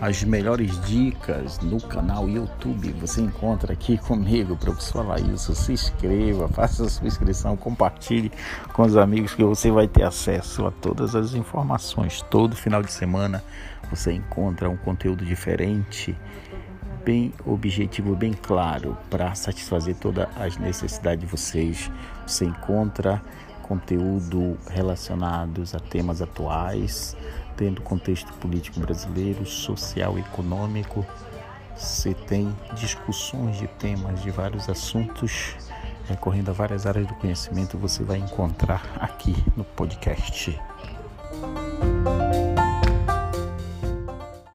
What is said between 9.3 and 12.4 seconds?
que você vai ter acesso a todas as informações.